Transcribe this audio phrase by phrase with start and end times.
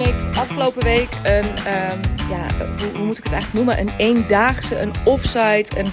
[0.00, 2.46] ik afgelopen week een, ehm, ja,
[2.78, 3.78] hoe, moet ik het eigenlijk noemen?
[3.78, 5.92] Een eendaagse, een offsite, een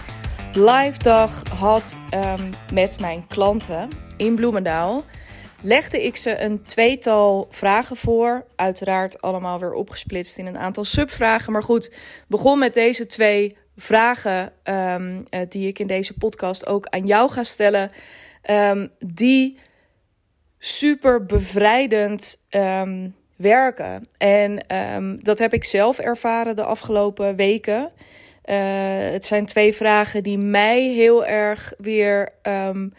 [0.53, 5.03] live dag had um, met mijn klanten in Bloemendaal.
[5.61, 8.45] Legde ik ze een tweetal vragen voor.
[8.55, 11.51] Uiteraard allemaal weer opgesplitst in een aantal subvragen.
[11.51, 11.93] Maar goed,
[12.27, 17.31] begon met deze twee vragen um, uh, die ik in deze podcast ook aan jou
[17.31, 17.91] ga stellen.
[18.99, 19.59] die
[20.57, 22.45] super bevrijdend
[23.37, 24.07] werken.
[24.17, 27.91] En um, dat heb ik zelf ervaren de afgelopen weken.
[28.45, 28.55] Uh,
[29.11, 32.93] het zijn twee vragen die mij heel erg weer um,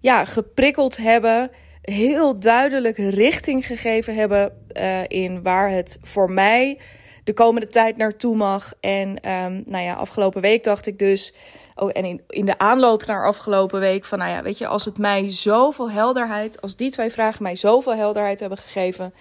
[0.00, 1.50] ja, geprikkeld hebben.
[1.82, 6.78] Heel duidelijk richting gegeven hebben uh, in waar het voor mij
[7.24, 8.72] de komende tijd naartoe mag.
[8.80, 11.34] En um, nou ja, afgelopen week dacht ik dus.
[11.74, 14.84] Oh, en in, in de aanloop naar afgelopen week van, nou ja, weet je, als
[14.84, 19.14] het mij zoveel helderheid, als die twee vragen mij zoveel helderheid hebben gegeven,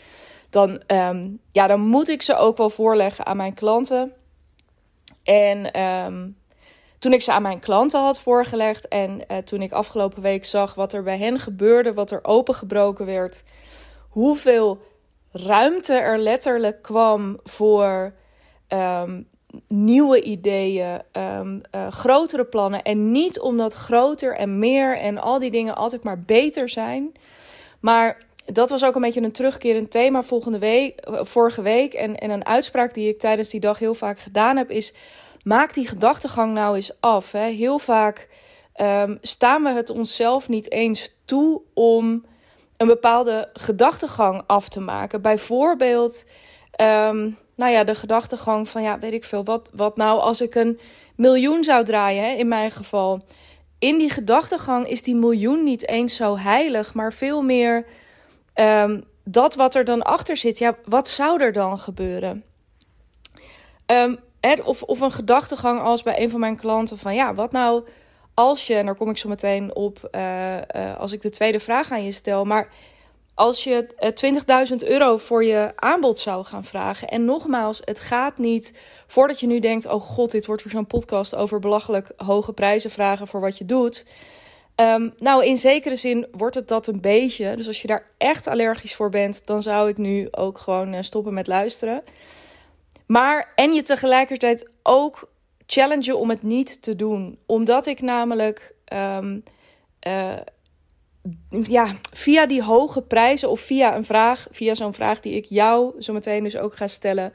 [0.49, 4.13] dan, um, ja, dan moet ik ze ook wel voorleggen aan mijn klanten.
[5.23, 6.37] En um,
[6.99, 10.75] toen ik ze aan mijn klanten had voorgelegd en uh, toen ik afgelopen week zag
[10.75, 13.43] wat er bij hen gebeurde, wat er opengebroken werd,
[14.09, 14.81] hoeveel
[15.31, 18.13] ruimte er letterlijk kwam voor
[18.67, 19.27] um,
[19.67, 22.81] nieuwe ideeën, uh, grotere plannen.
[22.81, 27.11] En niet omdat groter en meer en al die dingen altijd maar beter zijn.
[27.79, 28.17] Maar
[28.51, 31.93] dat was ook een beetje een terugkerend thema volgende week, vorige week.
[31.93, 34.93] En, en een uitspraak die ik tijdens die dag heel vaak gedaan heb, is:
[35.43, 37.31] maak die gedachtegang nou eens af.
[37.31, 37.47] Hè.
[37.47, 38.29] Heel vaak
[38.75, 42.25] um, staan we het onszelf niet eens toe om
[42.77, 45.21] een bepaalde gedachtegang af te maken.
[45.21, 46.25] Bijvoorbeeld,
[46.81, 50.55] um, nou ja, de gedachtegang van ja, weet ik veel, wat, wat nou als ik
[50.55, 50.79] een
[51.15, 53.21] miljoen zou draaien, hè, in mijn geval.
[53.79, 57.85] In die gedachtegang is die miljoen niet eens zo heilig, maar veel meer
[58.59, 60.57] um, dat wat er dan achter zit.
[60.57, 62.43] Ja, wat zou er dan gebeuren?
[63.85, 64.19] Um,
[64.63, 67.83] of, of een gedachtegang als bij een van mijn klanten van ja, wat nou
[68.33, 70.61] als je, en daar kom ik zo meteen op uh, uh,
[70.97, 72.69] als ik de tweede vraag aan je stel, maar
[73.33, 73.87] als je
[74.71, 77.07] 20.000 eh, euro voor je aanbod zou gaan vragen.
[77.07, 78.77] En nogmaals, het gaat niet
[79.07, 82.89] voordat je nu denkt: oh god, dit wordt weer zo'n podcast over belachelijk hoge prijzen
[82.89, 84.05] vragen voor wat je doet.
[84.81, 87.55] Um, nou, in zekere zin wordt het dat een beetje.
[87.55, 91.33] Dus als je daar echt allergisch voor bent, dan zou ik nu ook gewoon stoppen
[91.33, 92.03] met luisteren.
[93.05, 95.31] Maar en je tegelijkertijd ook
[95.65, 97.39] challenge om het niet te doen.
[97.45, 99.43] Omdat ik namelijk um,
[100.07, 100.33] uh,
[101.49, 106.01] ja, via die hoge prijzen of via een vraag, via zo'n vraag die ik jou
[106.01, 107.33] zo meteen dus ook ga stellen,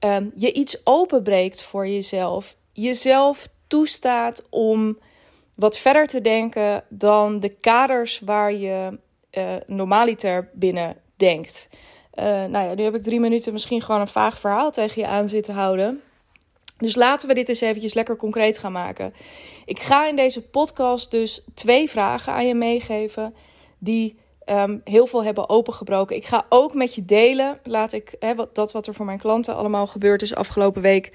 [0.00, 2.56] um, je iets openbreekt voor jezelf.
[2.72, 4.98] Jezelf toestaat om
[5.54, 8.98] wat verder te denken dan de kaders waar je
[9.30, 11.68] uh, normaliter binnen denkt.
[12.14, 15.08] Uh, nou ja, nu heb ik drie minuten misschien gewoon een vaag verhaal tegen je
[15.08, 16.02] aan zitten houden.
[16.78, 19.14] Dus laten we dit eens eventjes lekker concreet gaan maken.
[19.64, 23.34] Ik ga in deze podcast dus twee vragen aan je meegeven
[23.78, 26.16] die um, heel veel hebben opengebroken.
[26.16, 29.56] Ik ga ook met je delen, laat ik wat, dat wat er voor mijn klanten
[29.56, 31.12] allemaal gebeurd is afgelopen week.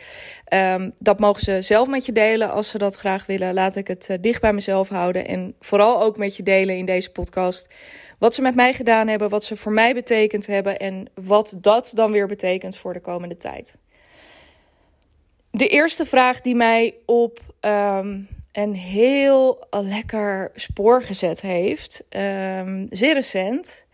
[0.53, 3.53] Um, dat mogen ze zelf met je delen als ze dat graag willen.
[3.53, 6.85] Laat ik het uh, dicht bij mezelf houden en vooral ook met je delen in
[6.85, 7.67] deze podcast.
[8.19, 11.91] Wat ze met mij gedaan hebben, wat ze voor mij betekend hebben en wat dat
[11.95, 13.77] dan weer betekent voor de komende tijd.
[15.51, 18.27] De eerste vraag die mij op um,
[18.61, 23.85] een heel lekker spoor gezet heeft, um, zeer recent,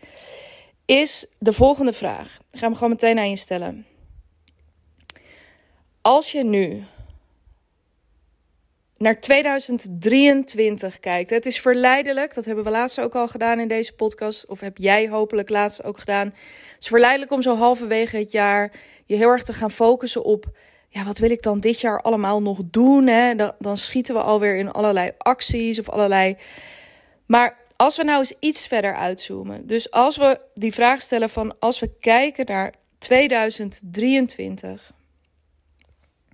[0.84, 2.38] is de volgende vraag.
[2.50, 3.86] Ik ga hem gewoon meteen aan je stellen.
[6.00, 6.84] Als je nu
[8.96, 11.30] naar 2023 kijkt.
[11.30, 14.76] Het is verleidelijk, dat hebben we laatst ook al gedaan in deze podcast, of heb
[14.76, 16.26] jij hopelijk laatst ook gedaan.
[16.26, 18.72] Het is verleidelijk om zo halverwege het jaar
[19.04, 20.46] je heel erg te gaan focussen op
[20.96, 23.06] ja, wat wil ik dan dit jaar allemaal nog doen?
[23.06, 23.34] Hè?
[23.34, 26.36] Dan, dan schieten we alweer in allerlei acties of allerlei.
[27.26, 29.66] Maar als we nou eens iets verder uitzoomen.
[29.66, 34.92] Dus als we die vraag stellen van als we kijken naar 2023.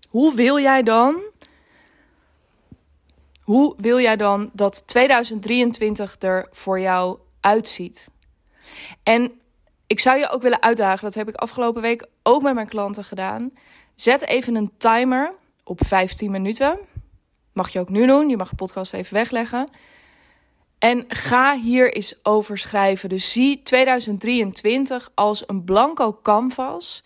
[0.08, 1.22] Hoe wil jij dan?
[3.40, 8.08] Hoe wil jij dan dat 2023 er voor jou uitziet?
[9.02, 9.32] En
[9.86, 13.04] ik zou je ook willen uitdagen, dat heb ik afgelopen week ook met mijn klanten
[13.04, 13.52] gedaan.
[13.94, 15.34] Zet even een timer
[15.64, 16.78] op 15 minuten.
[17.52, 18.28] Mag je ook nu doen.
[18.28, 19.68] Je mag de podcast even wegleggen.
[20.78, 23.08] En ga hier eens over schrijven.
[23.08, 27.04] Dus zie 2023 als een blanco canvas.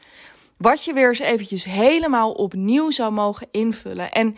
[0.57, 4.13] Wat je weer eens eventjes helemaal opnieuw zou mogen invullen.
[4.13, 4.37] En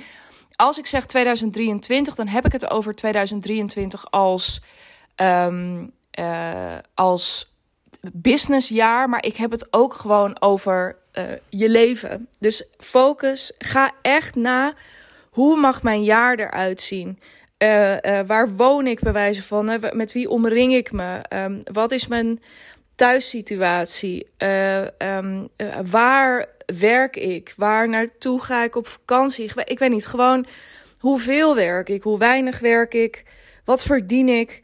[0.56, 4.60] als ik zeg 2023, dan heb ik het over 2023 als,
[5.16, 7.52] um, uh, als
[8.12, 12.28] businessjaar, maar ik heb het ook gewoon over uh, je leven.
[12.38, 14.74] Dus focus, ga echt na
[15.30, 17.18] hoe mag mijn jaar eruit zien?
[17.58, 19.80] Uh, uh, waar woon ik bij wijze van?
[19.92, 21.20] Met wie omring ik me?
[21.28, 22.42] Um, wat is mijn
[22.94, 24.26] thuissituatie?
[24.98, 25.48] Um,
[25.90, 26.48] waar
[26.78, 27.54] werk ik?
[27.56, 29.44] Waar naartoe ga ik op vakantie?
[29.44, 30.46] Ik, ik weet niet, gewoon
[30.98, 32.02] hoeveel werk ik?
[32.02, 33.24] Hoe weinig werk ik?
[33.64, 34.62] Wat verdien ik?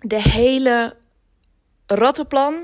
[0.00, 0.96] De hele
[1.86, 2.62] rattenplan,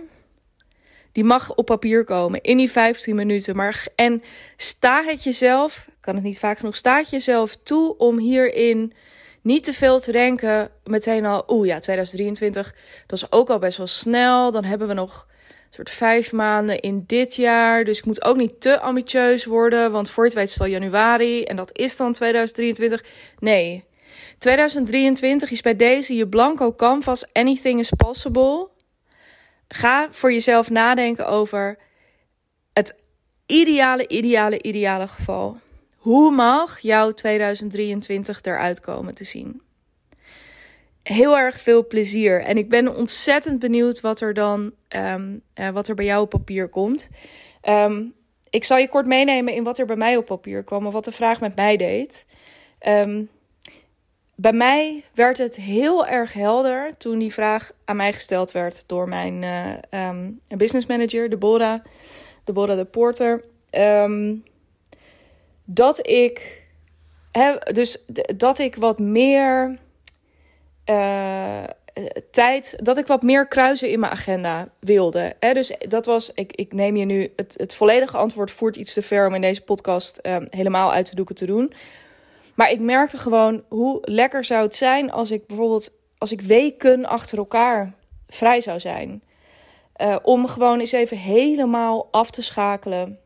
[1.17, 3.57] die mag op papier komen in die 15 minuten.
[3.57, 4.23] Maar, en
[4.57, 8.93] sta het jezelf, kan het niet vaak genoeg, sta het jezelf toe om hierin
[9.43, 10.71] niet te veel te denken.
[10.85, 12.75] Meteen al, oeh ja, 2023,
[13.07, 14.51] dat is ook al best wel snel.
[14.51, 17.85] Dan hebben we nog een soort vijf maanden in dit jaar.
[17.85, 21.57] Dus ik moet ook niet te ambitieus worden, want voor het weet al januari en
[21.57, 23.05] dat is dan 2023.
[23.39, 23.85] Nee,
[24.39, 28.75] 2023 is bij deze je blanco canvas, anything is possible.
[29.69, 31.79] Ga voor jezelf nadenken over
[32.73, 32.97] het
[33.47, 35.59] ideale, ideale, ideale geval.
[35.97, 39.63] Hoe mag jouw 2023 eruit komen te zien?
[41.03, 42.43] Heel erg veel plezier.
[42.43, 46.31] En ik ben ontzettend benieuwd wat er dan um, uh, wat er bij jou op
[46.31, 47.11] papier komt.
[47.63, 48.15] Um,
[48.51, 50.91] ik zal je kort meenemen in wat er bij mij op papier kwam.
[50.91, 52.27] Wat de vraag met mij deed.
[52.87, 53.29] Um,
[54.37, 59.09] bij mij werd het heel erg helder toen die vraag aan mij gesteld werd door
[59.09, 61.85] mijn uh, um, business manager, Deborah,
[62.45, 63.45] Deborah de Porter.
[63.71, 64.45] Um,
[65.65, 66.65] dat ik,
[67.73, 67.99] dus
[68.37, 69.79] dat ik wat meer
[70.87, 71.65] uh,
[72.31, 75.35] tijd, dat ik wat meer kruisen in mijn agenda wilde.
[75.39, 79.03] Dus dat was, ik, ik neem je nu, het, het volledige antwoord voert iets te
[79.03, 81.73] ver om in deze podcast um, helemaal uit de doeken te doen.
[82.57, 87.07] Maar ik merkte gewoon hoe lekker zou het zijn als ik bijvoorbeeld als ik weken
[87.07, 87.95] achter elkaar
[88.29, 89.23] vrij zou zijn.
[89.97, 93.19] Uh, om gewoon eens even helemaal af te schakelen.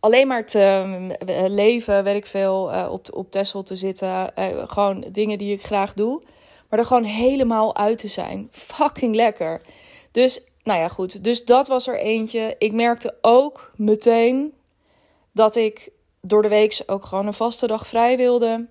[0.00, 0.84] Alleen maar te
[1.28, 4.32] uh, leven, weet ik veel, uh, op, op te zitten.
[4.68, 6.22] gewoon dingen die ik graag doe.
[6.68, 8.48] Maar er gewoon helemaal uit te zijn.
[8.50, 9.60] Fucking lekker.
[10.10, 11.24] Dus, nou ja, goed.
[11.24, 12.54] Dus dat was er eentje.
[12.58, 14.54] Ik merkte ook meteen
[15.32, 15.90] dat ik
[16.26, 18.66] door de week ook gewoon een vaste dag vrij wilde.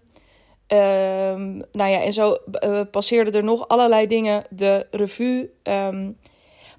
[0.68, 5.51] Um, nou ja, en zo uh, passeerden er nog allerlei dingen de revue.
[5.63, 6.18] Um,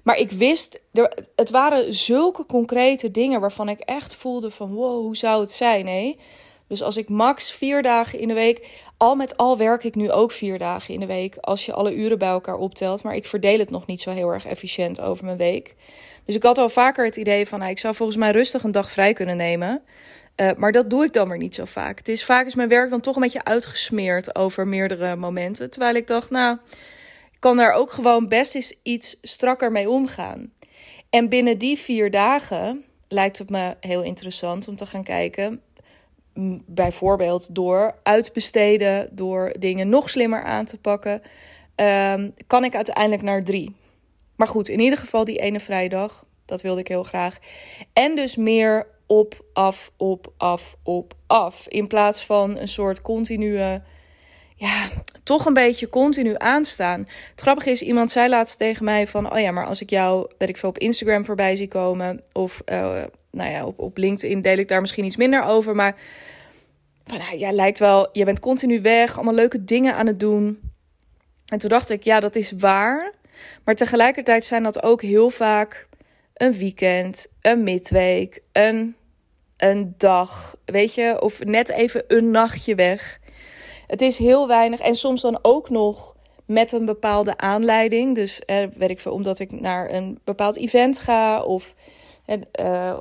[0.03, 5.01] maar ik wist, er, het waren zulke concrete dingen waarvan ik echt voelde van wow,
[5.01, 5.87] hoe zou het zijn?
[5.87, 6.15] Hé?
[6.67, 10.11] Dus als ik max vier dagen in de week, al met al werk ik nu
[10.11, 13.03] ook vier dagen in de week, als je alle uren bij elkaar optelt.
[13.03, 15.75] Maar ik verdeel het nog niet zo heel erg efficiënt over mijn week.
[16.25, 18.71] Dus ik had al vaker het idee van, nou, ik zou volgens mij rustig een
[18.71, 19.81] dag vrij kunnen nemen.
[20.35, 21.97] Uh, maar dat doe ik dan maar niet zo vaak.
[21.97, 25.69] Het is vaak is mijn werk dan toch een beetje uitgesmeerd over meerdere momenten.
[25.69, 26.57] Terwijl ik dacht, nou,
[27.31, 30.51] ik kan daar ook gewoon best eens iets strakker mee omgaan.
[31.09, 35.61] En binnen die vier dagen lijkt het me heel interessant om te gaan kijken.
[36.65, 41.21] Bijvoorbeeld door uitbesteden, door dingen nog slimmer aan te pakken,
[41.75, 43.75] um, kan ik uiteindelijk naar drie.
[44.35, 47.37] Maar goed, in ieder geval die ene vrijdag, dat wilde ik heel graag.
[47.93, 51.67] En dus meer op, af, op, af, op, af.
[51.67, 53.81] In plaats van een soort continue,
[54.55, 54.89] ja,
[55.23, 56.99] toch een beetje continu aanstaan.
[57.31, 60.31] Het grappige is, iemand zei laatst tegen mij van, oh ja, maar als ik jou,
[60.37, 64.41] weet ik veel, op Instagram voorbij zie komen, of uh, nou ja, op, op LinkedIn
[64.41, 65.95] deel ik daar misschien iets minder over, maar
[67.05, 70.71] van, nou, jij lijkt wel, je bent continu weg, allemaal leuke dingen aan het doen.
[71.45, 73.13] En toen dacht ik, ja, dat is waar.
[73.63, 75.87] Maar tegelijkertijd zijn dat ook heel vaak
[76.33, 78.95] een weekend, een midweek, een,
[79.57, 83.19] een dag, weet je, of net even een nachtje weg.
[83.87, 88.15] Het is heel weinig en soms dan ook nog met een bepaalde aanleiding.
[88.15, 91.73] Dus eh, weet ik veel, omdat ik naar een bepaald event ga of
[92.59, 92.95] uh,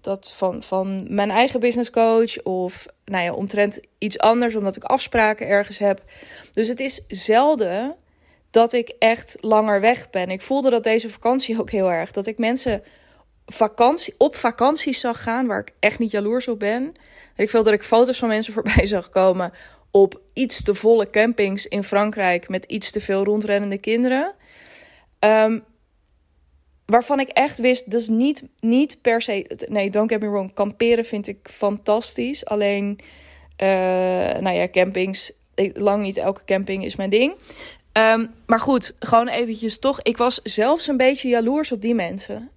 [0.00, 4.84] dat van, van mijn eigen business coach of nou ja, omtrent iets anders omdat ik
[4.84, 6.02] afspraken ergens heb.
[6.52, 7.96] Dus het is zelden
[8.50, 10.30] dat ik echt langer weg ben.
[10.30, 12.10] Ik voelde dat deze vakantie ook heel erg.
[12.10, 12.82] Dat ik mensen
[13.46, 16.94] vakantie, op vakanties zag gaan waar ik echt niet jaloers op ben.
[17.36, 19.52] ik veel dat ik foto's van mensen voorbij zag komen
[19.90, 24.34] op iets te volle campings in Frankrijk met iets te veel rondrennende kinderen.
[25.20, 25.64] Um,
[26.86, 29.66] waarvan ik echt wist, dus niet, niet per se.
[29.68, 30.54] Nee, don't get me wrong.
[30.54, 32.46] Kamperen vind ik fantastisch.
[32.46, 32.98] Alleen,
[33.62, 33.68] uh,
[34.38, 35.32] nou ja, campings.
[35.74, 37.34] Lang niet elke camping is mijn ding.
[37.98, 40.02] Um, maar goed, gewoon eventjes toch.
[40.02, 42.50] Ik was zelfs een beetje jaloers op die mensen.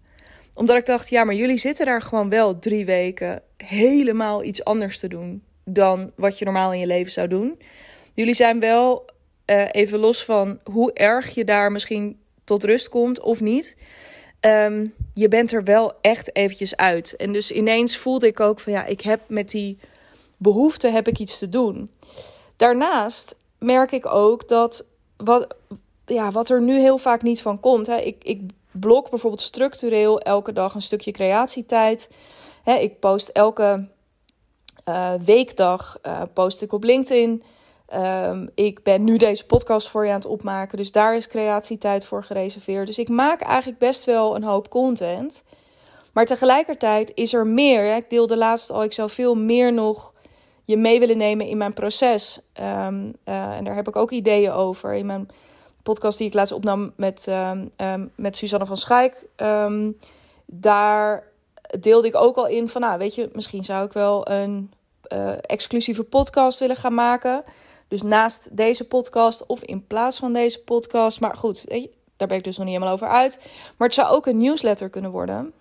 [0.54, 5.00] Omdat ik dacht, ja, maar jullie zitten daar gewoon wel drie weken helemaal iets anders
[5.00, 7.60] te doen dan wat je normaal in je leven zou doen.
[8.14, 9.06] Jullie zijn wel
[9.46, 13.78] uh, even los van hoe erg je daar misschien tot rust komt of niet.
[14.40, 17.16] Ehm, je bent er wel echt eventjes uit.
[17.16, 19.78] En dus ineens voelde ik ook van ja, ik heb met die
[20.38, 21.92] behoefte heb ik iets te doen.
[22.58, 24.86] Daarnaast merk ik ook dat
[25.24, 25.56] wat,
[26.06, 27.88] ja, wat er nu heel vaak niet van komt.
[27.88, 27.98] Hè.
[27.98, 32.10] Ik, ik blok bijvoorbeeld structureel elke dag een stukje creatietijd.
[32.64, 33.88] Hè, ik post elke
[34.90, 37.44] uh, weekdag uh, post ik op LinkedIn.
[37.94, 40.78] Um, ik ben nu deze podcast voor je aan het opmaken.
[40.78, 42.88] Dus daar is creatietijd voor gereserveerd.
[42.88, 45.44] Dus ik maak eigenlijk best wel een hoop content.
[46.14, 47.96] Maar tegelijkertijd is er meer.
[47.96, 50.14] Ik deelde laatst al, ik zou veel meer nog
[50.66, 52.40] je mee willen nemen in mijn proces.
[52.60, 54.94] Um, uh, en daar heb ik ook ideeën over.
[54.94, 55.30] In mijn
[55.84, 57.28] podcast die ik laatst opnam met,
[57.78, 59.26] um, met Suzanne van Schaik.
[60.46, 61.24] daar
[61.80, 64.72] deelde ik ook al in van, nou weet je, misschien zou ik wel een
[65.14, 67.44] uh, exclusieve podcast willen gaan maken.
[67.88, 71.20] Dus naast deze podcast of in plaats van deze podcast.
[71.20, 71.66] Maar goed,
[72.16, 73.40] daar ben ik dus nog niet helemaal over uit.
[73.78, 75.54] Maar het zou ook een newsletter kunnen worden.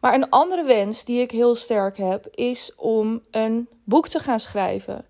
[0.00, 4.40] Maar een andere wens die ik heel sterk heb, is om een boek te gaan
[4.40, 5.04] schrijven.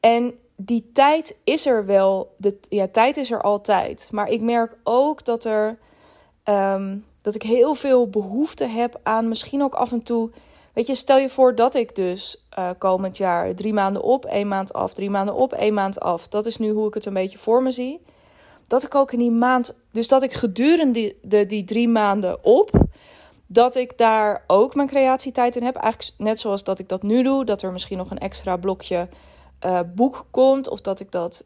[0.00, 2.34] En die tijd is er wel.
[2.36, 4.08] De, ja, tijd is er altijd.
[4.10, 5.78] Maar ik merk ook dat er.
[6.42, 10.30] Ehm, dat ik heel veel behoefte heb aan misschien ook af en toe
[10.74, 14.48] Weet je, stel je voor dat ik dus uh, komend jaar drie maanden op, één
[14.48, 16.28] maand af, drie maanden op, één maand af.
[16.28, 18.00] Dat is nu hoe ik het een beetje voor me zie.
[18.66, 22.70] Dat ik ook in die maand, dus dat ik gedurende de, die drie maanden op,
[23.54, 25.76] dat ik daar ook mijn creatietijd in heb.
[25.76, 29.08] Eigenlijk net zoals dat ik dat nu doe, dat er misschien nog een extra blokje
[29.64, 30.68] uh, boek komt.
[30.68, 31.44] Of dat ik dat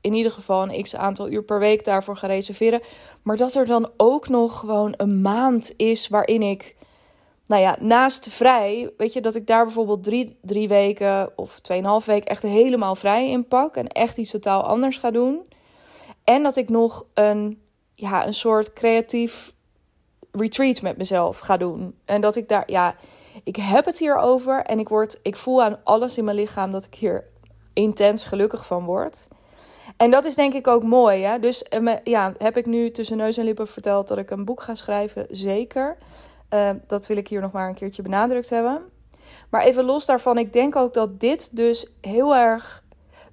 [0.00, 2.80] in ieder geval een x aantal uur per week daarvoor ga reserveren.
[3.22, 6.76] Maar dat er dan ook nog gewoon een maand is waarin ik
[7.46, 12.04] nou ja, naast vrij, weet je, dat ik daar bijvoorbeeld drie, drie weken of tweeënhalf
[12.04, 13.76] weken echt helemaal vrij in pak.
[13.76, 15.42] En echt iets totaal anders ga doen.
[16.24, 17.60] En dat ik nog een,
[17.94, 19.52] ja, een soort creatief
[20.40, 21.94] retreat met mezelf ga doen.
[22.04, 22.94] En dat ik daar, ja,
[23.44, 26.72] ik heb het hier over en ik, word, ik voel aan alles in mijn lichaam
[26.72, 27.24] dat ik hier
[27.72, 29.28] intens gelukkig van word.
[29.96, 31.22] En dat is denk ik ook mooi.
[31.22, 31.38] Hè?
[31.38, 34.62] Dus eh, ja, heb ik nu tussen neus en lippen verteld dat ik een boek
[34.62, 35.26] ga schrijven?
[35.30, 35.96] Zeker.
[36.54, 38.82] Uh, dat wil ik hier nog maar een keertje benadrukt hebben.
[39.50, 42.84] Maar even los daarvan, ik denk ook dat dit dus heel erg.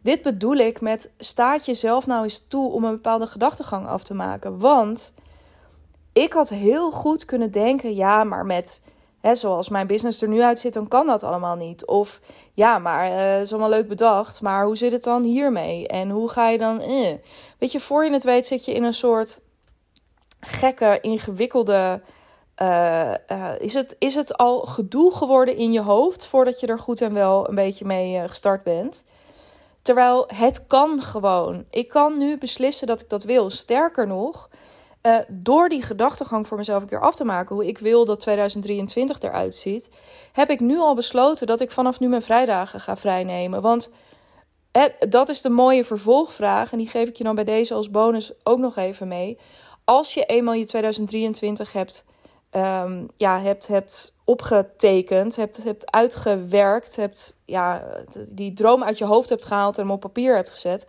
[0.02, 4.14] Dit bedoel ik met staat jezelf nou eens toe om een bepaalde gedachtegang af te
[4.14, 4.60] maken.
[4.60, 5.14] Want
[6.16, 8.82] ik had heel goed kunnen denken, ja, maar met
[9.20, 11.86] hè, zoals mijn business er nu uitziet, dan kan dat allemaal niet.
[11.86, 12.20] Of
[12.54, 15.88] ja, maar uh, is allemaal leuk bedacht, maar hoe zit het dan hiermee?
[15.88, 16.82] En hoe ga je dan.
[16.82, 17.14] Eh.
[17.60, 19.42] Weet je, voor je het weet zit je in een soort
[20.40, 22.02] gekke, ingewikkelde
[22.62, 26.80] uh, uh, is, het, is het al gedoe geworden in je hoofd voordat je er
[26.80, 29.04] goed en wel een beetje mee gestart bent?
[29.82, 31.66] Terwijl het kan gewoon.
[31.70, 33.50] Ik kan nu beslissen dat ik dat wil.
[33.50, 34.50] Sterker nog,
[35.28, 39.20] door die gedachtegang voor mezelf een keer af te maken, hoe ik wil dat 2023
[39.20, 39.90] eruit ziet,
[40.32, 43.62] heb ik nu al besloten dat ik vanaf nu mijn vrijdagen ga vrijnemen.
[43.62, 43.90] Want
[45.10, 46.72] dat is de mooie vervolgvraag.
[46.72, 49.40] En die geef ik je dan bij deze als bonus ook nog even mee.
[49.84, 52.06] Als je eenmaal je 2023 hebt
[52.52, 57.84] um, ja, hebt, hebt opgetekend, hebt, hebt uitgewerkt, hebt ja,
[58.30, 60.86] die droom uit je hoofd hebt gehaald en hem op papier hebt gezet.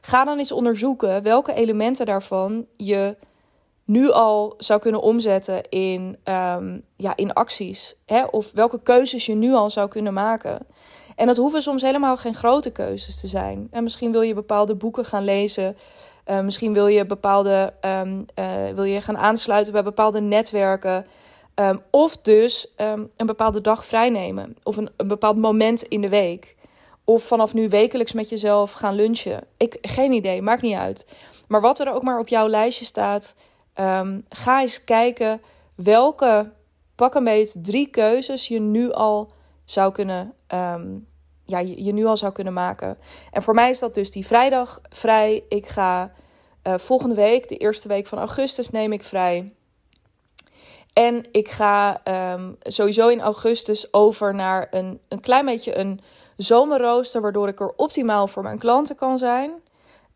[0.00, 3.16] Ga dan eens onderzoeken welke elementen daarvan je
[3.90, 7.96] nu al zou kunnen omzetten in, um, ja, in acties.
[8.06, 8.24] Hè?
[8.24, 10.66] Of welke keuzes je nu al zou kunnen maken.
[11.16, 13.68] En dat hoeven soms helemaal geen grote keuzes te zijn.
[13.70, 15.76] En misschien wil je bepaalde boeken gaan lezen.
[16.26, 21.06] Uh, misschien wil je bepaalde um, uh, wil je gaan aansluiten bij bepaalde netwerken.
[21.54, 24.56] Um, of dus een bepaalde dag vrijnemen.
[24.62, 26.56] Of een, een bepaald moment in de week.
[27.04, 29.40] Of vanaf nu wekelijks met jezelf gaan lunchen.
[29.56, 31.06] Ik, geen idee, maakt niet uit.
[31.48, 33.34] Maar wat er ook maar op jouw lijstje staat.
[34.28, 35.40] Ga eens kijken
[35.74, 36.52] welke,
[36.94, 37.14] pak
[37.62, 39.32] drie keuzes je nu al
[39.64, 40.34] zou kunnen
[41.50, 42.98] ja, je, nu al zou kunnen maken.
[43.30, 45.44] En voor mij is dat dus die vrijdag vrij.
[45.48, 46.12] Ik ga
[46.66, 49.54] uh, volgende week, de eerste week van augustus, neem ik vrij.
[50.92, 52.00] En ik ga
[52.34, 56.00] um, sowieso in augustus over naar een, een klein beetje een
[56.36, 59.50] zomerrooster, waardoor ik er optimaal voor mijn klanten kan zijn.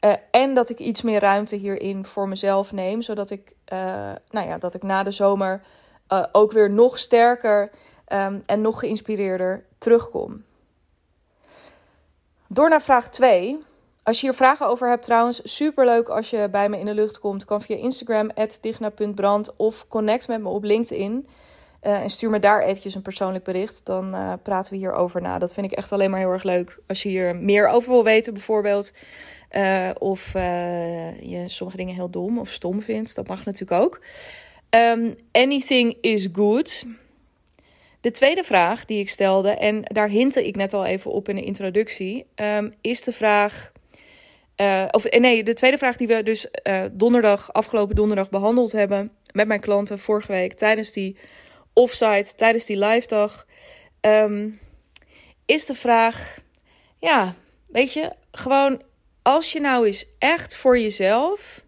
[0.05, 3.79] Uh, en dat ik iets meer ruimte hierin voor mezelf neem, zodat ik, uh,
[4.31, 5.63] nou ja, dat ik na de zomer
[6.33, 7.71] ook weer nog sterker
[8.13, 10.45] um, en nog geïnspireerder terugkom.
[12.49, 13.65] Door naar vraag 2.
[14.03, 17.19] Als je hier vragen over hebt trouwens, superleuk als je bij me in de lucht
[17.19, 17.45] komt.
[17.45, 18.31] Kan via Instagram,
[18.61, 21.27] digna.brand of connect met me op LinkedIn.
[21.81, 23.87] En stuur me daar eventjes een persoonlijk bericht.
[23.87, 25.39] Dan praten we hierover na.
[25.39, 26.79] Dat vind ik echt alleen maar heel erg leuk.
[26.87, 28.93] Als je hier meer over wil weten bijvoorbeeld.
[29.57, 33.15] Uh, of uh, je sommige dingen heel dom of stom vindt.
[33.15, 34.01] Dat mag natuurlijk ook.
[34.71, 36.85] Um, anything is good.
[38.01, 41.37] De tweede vraag die ik stelde, en daar hintte ik net al even op in
[41.37, 43.73] de introductie, um, is de vraag.
[44.57, 46.47] Uh, of nee, de tweede vraag die we dus
[46.93, 51.17] donderdag, afgelopen donderdag behandeld hebben met mijn klanten vorige week tijdens die
[51.73, 53.47] offsite, tijdens die live dag,
[54.01, 54.61] um,
[55.47, 56.39] is de vraag:
[56.99, 57.35] ja,
[57.67, 58.83] weet je, gewoon
[59.25, 61.65] als je nou eens echt voor jezelf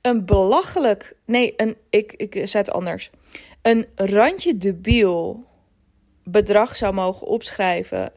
[0.00, 3.10] een belachelijk, nee, een, ik, ik zet anders,
[3.62, 5.44] een randje debiel
[6.24, 8.12] bedrag zou mogen opschrijven,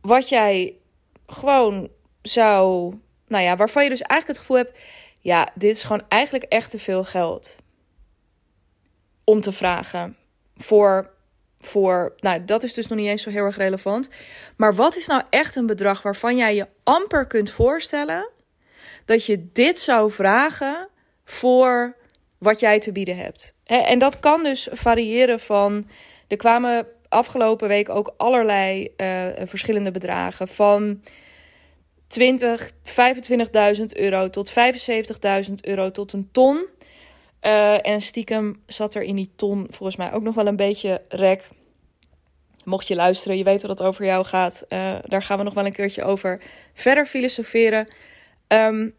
[0.00, 0.74] wat jij
[1.26, 1.88] gewoon
[2.22, 2.94] zou,
[3.26, 4.78] nou ja, waarvan je dus eigenlijk het gevoel hebt,
[5.18, 7.56] ja, dit is gewoon eigenlijk echt te veel geld
[9.24, 10.16] om te vragen
[10.56, 11.10] voor
[11.66, 14.10] voor, nou dat is dus nog niet eens zo heel erg relevant.
[14.56, 18.30] Maar wat is nou echt een bedrag waarvan jij je amper kunt voorstellen
[19.04, 20.88] dat je dit zou vragen
[21.24, 21.96] voor
[22.38, 23.54] wat jij te bieden hebt?
[23.64, 25.88] En dat kan dus variëren van,
[26.28, 31.00] er kwamen afgelopen week ook allerlei uh, verschillende bedragen van
[32.06, 34.52] 20, 25.000 euro tot
[35.48, 36.66] 75.000 euro tot een ton.
[37.46, 41.02] Uh, en stiekem zat er in die ton volgens mij ook nog wel een beetje
[41.08, 41.48] rek.
[42.64, 44.64] Mocht je luisteren, je weet dat het over jou gaat.
[44.68, 46.40] Uh, daar gaan we nog wel een keertje over
[46.74, 47.88] verder filosoferen.
[48.48, 48.94] Um,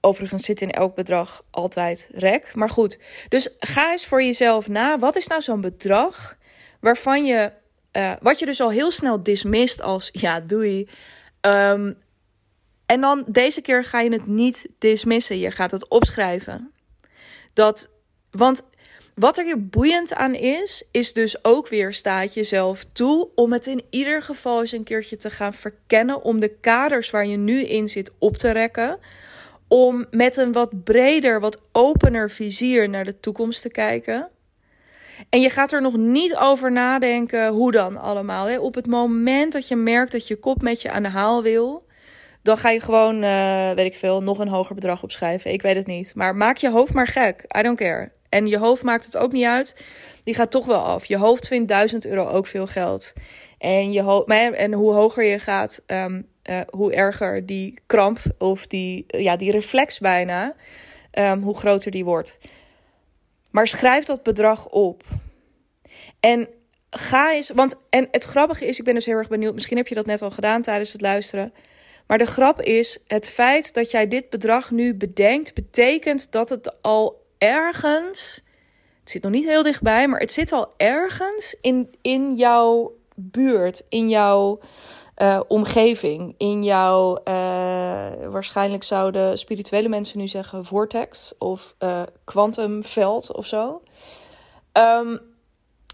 [0.00, 2.54] overigens zit in elk bedrag altijd rek.
[2.54, 2.98] Maar goed,
[3.28, 4.98] dus ga eens voor jezelf na.
[4.98, 6.36] Wat is nou zo'n bedrag
[6.80, 7.52] waarvan je...
[7.92, 10.88] Uh, wat je dus al heel snel dismist als ja, doei.
[11.40, 11.98] Um,
[12.86, 15.38] en dan deze keer ga je het niet dismissen.
[15.38, 16.72] Je gaat het opschrijven.
[17.52, 17.90] Dat,
[18.30, 18.62] want
[19.14, 23.66] wat er hier boeiend aan is, is dus ook weer staat jezelf toe om het
[23.66, 27.64] in ieder geval eens een keertje te gaan verkennen, om de kaders waar je nu
[27.64, 28.98] in zit op te rekken,
[29.68, 34.28] om met een wat breder, wat opener vizier naar de toekomst te kijken.
[35.28, 38.46] En je gaat er nog niet over nadenken hoe dan allemaal.
[38.46, 38.58] Hè?
[38.58, 41.86] Op het moment dat je merkt dat je kop met je aan de haal wil,
[42.42, 45.52] dan ga je gewoon, uh, weet ik veel, nog een hoger bedrag opschrijven.
[45.52, 46.14] Ik weet het niet.
[46.14, 47.44] Maar maak je hoofd maar gek.
[47.58, 48.12] I don't care.
[48.28, 49.84] En je hoofd maakt het ook niet uit.
[50.24, 51.04] Die gaat toch wel af.
[51.04, 53.12] Je hoofd vindt 1000 euro ook veel geld.
[53.58, 58.66] En, je hoofd, en hoe hoger je gaat, um, uh, hoe erger die kramp of
[58.66, 60.54] die, ja, die reflex bijna,
[61.12, 62.38] um, hoe groter die wordt.
[63.50, 65.04] Maar schrijf dat bedrag op.
[66.20, 66.48] En
[66.90, 69.88] ga eens, want en het grappige is, ik ben dus heel erg benieuwd, misschien heb
[69.88, 71.52] je dat net al gedaan tijdens het luisteren.
[72.10, 76.82] Maar de grap is, het feit dat jij dit bedrag nu bedenkt, betekent dat het
[76.82, 78.42] al ergens,
[79.00, 83.82] het zit nog niet heel dichtbij, maar het zit al ergens in, in jouw buurt,
[83.88, 84.60] in jouw
[85.16, 87.24] uh, omgeving, in jouw, uh,
[88.26, 91.74] waarschijnlijk zouden spirituele mensen nu zeggen vortex of
[92.24, 93.82] kwantumveld uh, of zo.
[94.72, 95.20] Um,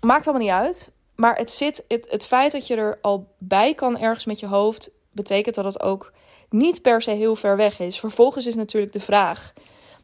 [0.00, 0.94] maakt allemaal niet uit.
[1.16, 4.46] Maar het, zit, het, het feit dat je er al bij kan ergens met je
[4.46, 6.12] hoofd, betekent dat het ook
[6.50, 7.98] niet per se heel ver weg is.
[7.98, 9.52] Vervolgens is natuurlijk de vraag.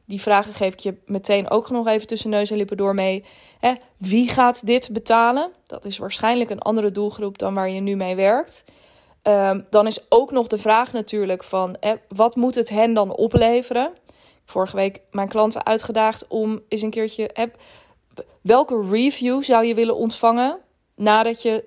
[0.04, 3.24] Die vragen geef ik je meteen ook nog even tussen neus en lippen door mee.
[3.58, 5.52] Hè, wie gaat dit betalen?
[5.66, 8.64] Dat is waarschijnlijk een andere doelgroep dan waar je nu mee werkt.
[9.22, 13.14] Um, dan is ook nog de vraag natuurlijk van hè, wat moet het hen dan
[13.14, 13.92] opleveren?
[14.44, 17.30] Vorige week mijn klanten uitgedaagd om eens een keertje.
[17.32, 17.44] Hè,
[18.40, 20.58] welke review zou je willen ontvangen
[20.94, 21.64] nadat je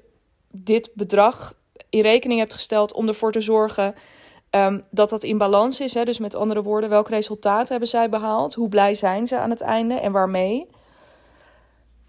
[0.51, 1.53] dit bedrag
[1.90, 3.96] in rekening hebt gesteld om ervoor te zorgen
[4.52, 5.94] um, dat dat in balans is.
[5.94, 6.04] Hè?
[6.04, 8.54] Dus met andere woorden, welk resultaat hebben zij behaald?
[8.54, 10.70] Hoe blij zijn ze aan het einde en waarmee?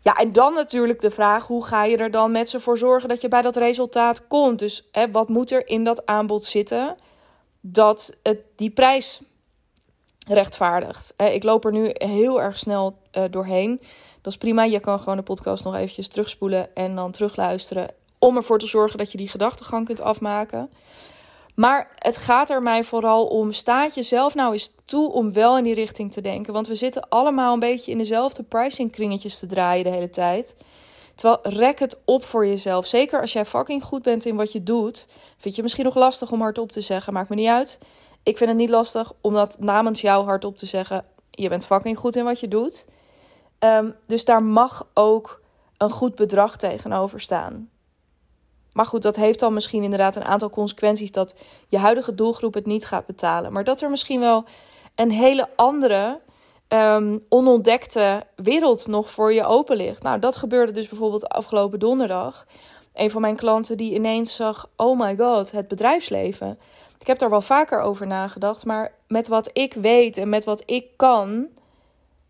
[0.01, 3.09] Ja, en dan natuurlijk de vraag: hoe ga je er dan met ze voor zorgen
[3.09, 4.59] dat je bij dat resultaat komt?
[4.59, 6.97] Dus hè, wat moet er in dat aanbod zitten
[7.61, 9.21] dat het die prijs
[10.29, 11.15] rechtvaardigt?
[11.17, 13.81] Ik loop er nu heel erg snel uh, doorheen.
[14.23, 14.65] Dat is prima.
[14.65, 17.89] Je kan gewoon de podcast nog eventjes terugspoelen en dan terugluisteren
[18.27, 20.71] om ervoor te zorgen dat je die gedachtegang kunt afmaken.
[21.55, 25.65] Maar het gaat er mij vooral om, staat jezelf nou eens toe om wel in
[25.65, 26.53] die richting te denken.
[26.53, 30.57] Want we zitten allemaal een beetje in dezelfde pricing kringetjes te draaien de hele tijd.
[31.15, 32.87] Terwijl rek het op voor jezelf.
[32.87, 35.07] Zeker als jij fucking goed bent in wat je doet.
[35.37, 37.13] Vind je misschien nog lastig om hardop te zeggen.
[37.13, 37.79] Maakt me niet uit.
[38.23, 41.05] Ik vind het niet lastig om dat namens jou hardop te zeggen.
[41.31, 42.87] Je bent fucking goed in wat je doet.
[43.59, 45.41] Um, dus daar mag ook
[45.77, 47.71] een goed bedrag tegenover staan.
[48.77, 51.35] Maar goed, dat heeft dan misschien inderdaad een aantal consequenties dat
[51.69, 53.53] je huidige doelgroep het niet gaat betalen.
[53.53, 54.45] Maar dat er misschien wel
[54.95, 56.21] een hele andere
[56.69, 60.03] um, onontdekte wereld nog voor je open ligt.
[60.03, 62.47] Nou, dat gebeurde dus bijvoorbeeld afgelopen donderdag.
[62.95, 66.59] een van mijn klanten die ineens zag: oh my god, het bedrijfsleven.
[66.99, 70.63] Ik heb daar wel vaker over nagedacht, maar met wat ik weet en met wat
[70.67, 71.47] ik kan,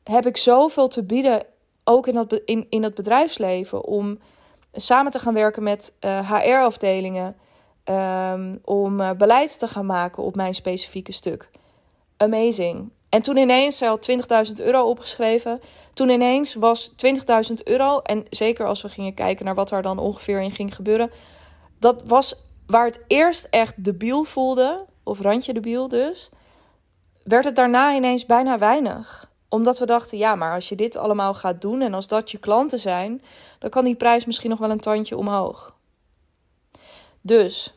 [0.03, 1.43] heb ik zoveel te bieden,
[1.85, 4.19] ook in, dat, in, in het bedrijfsleven, om
[4.77, 7.37] samen te gaan werken met HR-afdelingen,
[7.85, 11.51] eh, ehm, om uh, beleid te gaan maken op mijn specifieke stuk.
[12.17, 12.91] Amazing.
[13.09, 15.61] En toen ineens, zij had 20.000 euro opgeschreven.
[15.95, 19.99] Toen ineens was 20.000 euro, en zeker als we gingen kijken naar wat daar dan
[19.99, 21.11] ongeveer in ging gebeuren,
[21.79, 22.35] dat was
[22.67, 26.31] waar het eerst echt debiel voelde, of randje debiel dus,
[27.25, 29.31] werd het daarna ineens bijna weinig.
[29.49, 32.39] Omdat we dachten, ja, maar als je dit allemaal gaat doen en als dat je
[32.39, 33.23] klanten zijn,
[33.59, 35.75] dan kan die prijs misschien nog wel een tandje omhoog.
[37.21, 37.75] Dus,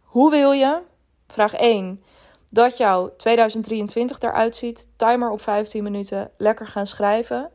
[0.00, 0.82] hoe wil je?
[1.26, 2.02] Vraag 1
[2.48, 4.86] dat jouw 2023 eruit ziet.
[4.96, 6.30] Timer op 15 minuten.
[6.36, 7.50] Lekker gaan schrijven.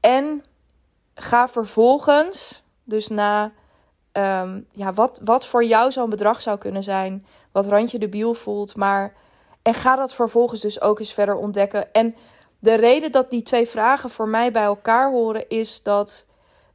[0.00, 0.44] En
[1.14, 3.52] ga vervolgens, dus na
[4.12, 7.26] ehm, ja, wat, wat voor jou zo'n bedrag zou kunnen zijn.
[7.52, 8.76] Wat randje de biel voelt.
[8.76, 9.22] Maar.
[9.64, 11.92] En ga dat vervolgens dus ook eens verder ontdekken.
[11.92, 12.14] En
[12.58, 16.26] de reden dat die twee vragen voor mij bij elkaar horen, is dat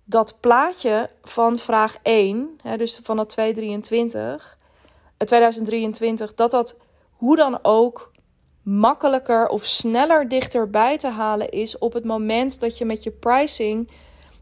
[0.04, 4.58] dat plaatje van vraag 1, hè, dus van dat 223,
[5.17, 6.78] 2023, dat dat
[7.12, 8.12] hoe dan ook
[8.62, 13.91] makkelijker of sneller dichterbij te halen is op het moment dat je met je pricing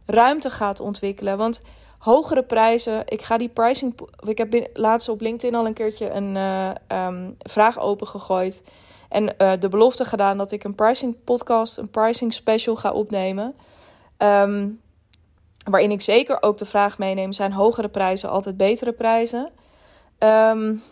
[0.06, 1.38] ruimte gaat ontwikkelen.
[1.38, 1.62] Want
[1.98, 4.00] hogere prijzen, ik ga die pricing.
[4.28, 8.64] Ik heb laatst op LinkedIn al een keertje een uh, um, vraag opengegooid.
[9.10, 13.56] En uh, de belofte gedaan dat ik een pricing podcast, een pricing special ga opnemen.
[14.18, 14.82] Um,
[15.70, 19.50] waarin ik zeker ook de vraag meeneem: zijn hogere prijzen altijd betere prijzen?
[20.20, 20.84] Um,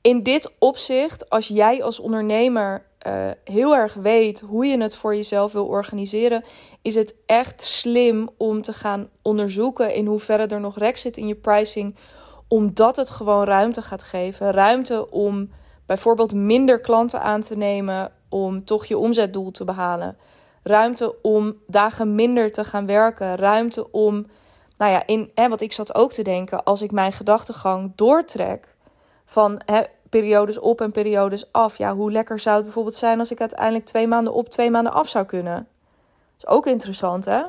[0.00, 5.14] in dit opzicht, als jij als ondernemer uh, heel erg weet hoe je het voor
[5.14, 6.44] jezelf wil organiseren,
[6.82, 11.26] is het echt slim om te gaan onderzoeken in hoeverre er nog rek zit in
[11.26, 11.96] je pricing,
[12.48, 14.50] omdat het gewoon ruimte gaat geven.
[14.50, 15.50] Ruimte om
[15.86, 20.16] bijvoorbeeld minder klanten aan te nemen om toch je omzetdoel te behalen.
[20.62, 23.36] Ruimte om dagen minder te gaan werken.
[23.36, 24.26] Ruimte om,
[24.76, 28.76] nou ja, in, hè, wat ik zat ook te denken, als ik mijn gedachtegang doortrek
[29.24, 31.78] van hè, periodes op en periodes af.
[31.78, 34.92] Ja, hoe lekker zou het bijvoorbeeld zijn als ik uiteindelijk twee maanden op, twee maanden
[34.92, 35.54] af zou kunnen?
[36.36, 37.42] Dat is ook interessant, hè?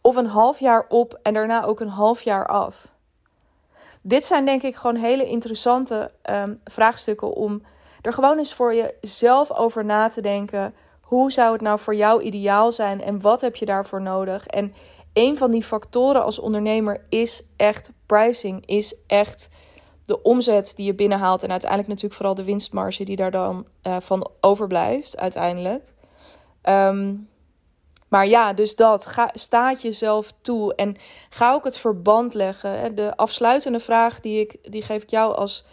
[0.00, 2.88] Of een half jaar op en daarna ook een half jaar af.
[4.02, 7.62] Dit zijn denk ik gewoon hele interessante ehm, vraagstukken om
[8.02, 10.74] er gewoon eens voor jezelf over na te denken.
[11.00, 14.46] Hoe zou het nou voor jou ideaal zijn en wat heb je daarvoor nodig?
[14.46, 14.74] En
[15.12, 19.48] een van die factoren als ondernemer is echt pricing, is echt
[20.06, 23.96] de omzet die je binnenhaalt en uiteindelijk natuurlijk vooral de winstmarge die daar dan uh,
[24.00, 25.84] van overblijft uiteindelijk.
[26.62, 27.14] Ehm,
[28.08, 29.06] maar ja, dus dat.
[29.06, 30.96] Ga, staat jezelf toe en
[31.30, 32.94] ga ook het verband leggen.
[32.94, 35.64] De afsluitende vraag die, ik, die geef ik jou als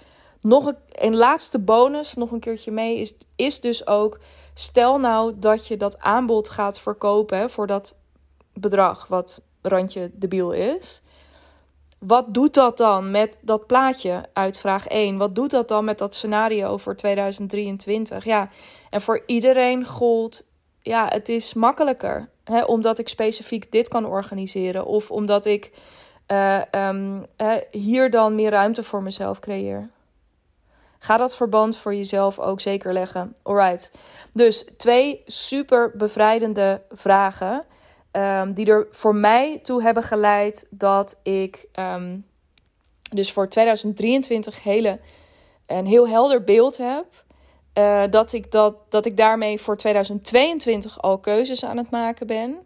[0.41, 4.19] nog een, een laatste bonus, nog een keertje mee, is, is dus ook...
[4.55, 7.97] Stel nou dat je dat aanbod gaat verkopen voor dat
[8.53, 11.01] bedrag wat randje debiel is
[12.05, 15.17] wat doet dat dan met dat plaatje uit vraag 1?
[15.17, 18.25] Wat doet dat dan met dat scenario voor 2023?
[18.25, 18.49] Ja,
[18.89, 20.45] en voor iedereen gold,
[20.81, 22.29] ja, het is makkelijker.
[22.43, 24.85] Hè, omdat ik specifiek dit kan organiseren.
[24.85, 25.71] Of omdat ik
[26.27, 27.25] uh, um,
[27.71, 29.89] hier dan meer ruimte voor mezelf creëer.
[30.99, 33.35] Ga dat verband voor jezelf ook zeker leggen.
[33.41, 33.91] Alright.
[34.33, 37.65] Dus twee super bevrijdende vragen.
[38.15, 42.25] Um, die er voor mij toe hebben geleid dat ik um,
[43.11, 44.99] dus voor 2023 hele,
[45.65, 47.05] een heel helder beeld heb.
[47.77, 52.57] Uh, dat, ik dat, dat ik daarmee voor 2022 al keuzes aan het maken ben.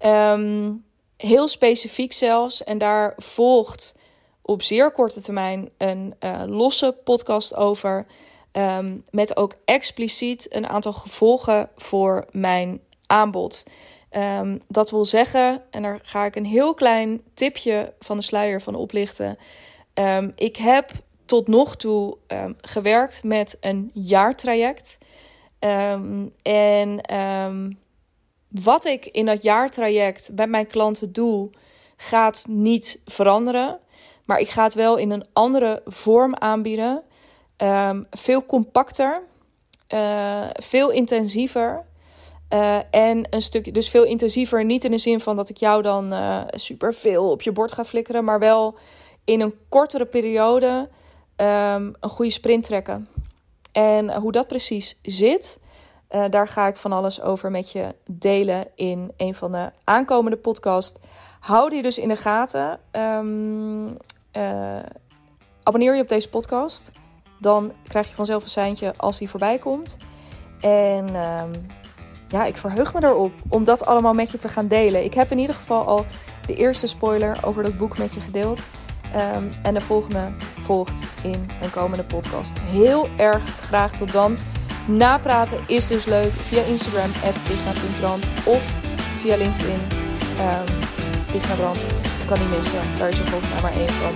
[0.00, 0.84] Um,
[1.16, 2.64] heel specifiek zelfs.
[2.64, 3.94] En daar volgt
[4.42, 8.06] op zeer korte termijn een uh, losse podcast over.
[9.10, 13.62] Met ook expliciet een aantal gevolgen voor mijn aanbod.
[14.16, 18.62] Um, dat wil zeggen, en daar ga ik een heel klein tipje van de sluier
[18.62, 19.38] van oplichten.
[19.94, 20.90] Um, ik heb
[21.24, 24.98] tot nog toe um, gewerkt met een jaartraject.
[26.42, 27.00] en
[28.48, 31.50] wat ik in dat jaartraject bij mijn klanten doe,
[31.96, 33.78] gaat niet veranderen.
[34.24, 37.02] Maar ik ga het wel in een andere vorm aanbieden.
[38.10, 39.22] veel compacter,
[39.94, 41.84] uh, veel intensiever.
[42.52, 44.64] Uh, en een stukje, dus veel intensiever.
[44.64, 47.72] Niet in de zin van dat ik jou dan uh, super veel op je bord
[47.72, 48.78] ga flikkeren, maar wel
[49.24, 50.88] in een kortere periode
[51.36, 53.08] um, een goede sprint trekken.
[53.72, 55.58] En hoe dat precies zit,
[56.10, 60.36] uh, daar ga ik van alles over met je delen in een van de aankomende
[60.36, 61.00] podcasts.
[61.40, 62.80] hou die dus in de gaten.
[62.90, 63.86] Ehm,
[64.30, 64.82] eh,
[65.62, 66.90] abonneer je op deze podcast.
[67.40, 69.96] Dan krijg je vanzelf een seintje als die voorbij komt.
[70.60, 71.52] En ehm,
[72.32, 75.04] ja, ik verheug me erop om dat allemaal met je te gaan delen.
[75.04, 76.06] Ik heb in ieder geval al
[76.46, 78.66] de eerste spoiler over dat boek met je gedeeld.
[79.12, 82.58] Ehm, en de volgende volgt in een komende podcast.
[82.58, 84.36] Heel erg graag tot dan.
[84.86, 88.74] Napraten is dus leuk via Instagram, @vigna.brand of
[89.20, 89.80] via LinkedIn.
[90.40, 90.80] Um,
[91.26, 91.86] Vigna Brand
[92.26, 92.96] kan niet missen.
[92.98, 94.12] Daar is er volgens mij maar één van.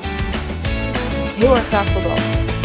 [1.36, 2.55] Heel erg graag tot dan.